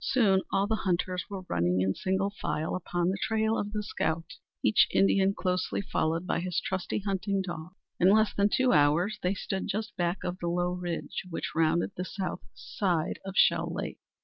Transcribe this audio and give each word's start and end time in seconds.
Soon 0.03 0.41
all 0.51 0.65
the 0.65 0.77
hunters 0.77 1.25
were 1.29 1.43
running 1.47 1.79
in 1.79 1.93
single 1.93 2.31
file 2.41 2.73
upon 2.75 3.09
the 3.11 3.19
trail 3.21 3.55
of 3.55 3.71
the 3.71 3.83
scout, 3.83 4.33
each 4.63 4.87
Indian 4.91 5.31
closely 5.35 5.79
followed 5.79 6.25
by 6.25 6.39
his 6.39 6.59
trusty 6.59 6.97
hunting 6.97 7.39
dog. 7.39 7.75
In 7.99 8.09
less 8.09 8.33
than 8.33 8.49
two 8.49 8.73
hours 8.73 9.19
they 9.21 9.35
stood 9.35 9.67
just 9.67 9.95
back 9.97 10.23
of 10.23 10.39
the 10.39 10.47
low 10.47 10.71
ridge 10.71 11.21
which 11.29 11.51
rounded 11.53 11.91
the 11.95 12.03
south 12.03 12.41
side 12.55 13.19
of 13.23 13.35
Shell 13.37 13.71
Lake. 13.75 13.99